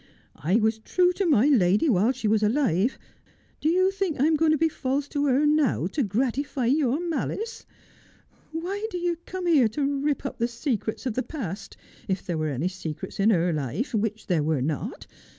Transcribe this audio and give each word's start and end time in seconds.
'I 0.35 0.55
was 0.55 0.79
true 0.79 1.13
to 1.13 1.27
my 1.27 1.45
lady 1.45 1.87
while 1.87 2.11
she 2.11 2.27
was 2.27 2.41
alive. 2.41 2.97
Do 3.59 3.69
you 3.69 3.91
think 3.91 4.19
I 4.19 4.25
am 4.25 4.35
going 4.35 4.49
to 4.51 4.57
be 4.57 4.67
false 4.67 5.07
to 5.09 5.27
her 5.27 5.45
now 5.45 5.85
to 5.85 6.01
gratify 6.01 6.65
your 6.65 6.99
malice 6.99 7.67
1 8.51 8.63
Why 8.63 8.87
do 8.89 8.97
you 8.97 9.17
come 9.27 9.45
here 9.45 9.67
to 9.67 9.99
rip 10.01 10.25
up 10.25 10.39
the 10.39 10.47
secrets 10.47 11.05
of 11.05 11.13
the 11.13 11.21
past 11.21 11.77
1— 12.05 12.05
if 12.07 12.25
there 12.25 12.39
were 12.39 12.49
any 12.49 12.67
secrets 12.67 13.19
in 13.19 13.29
her 13.29 13.53
life 13.53 13.91
—which 13.93 14.25
there 14.25 14.41
were 14.41 14.63
not. 14.63 15.05